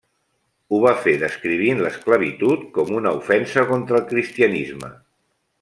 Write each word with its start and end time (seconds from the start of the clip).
Ho 0.71 0.79
va 0.85 0.93
fer 1.01 1.13
descrivint 1.23 1.83
l'esclavitud 1.83 2.65
com 2.79 2.97
una 3.03 3.15
ofensa 3.21 3.69
contra 3.75 4.01
el 4.01 4.09
Cristianisme. 4.15 4.95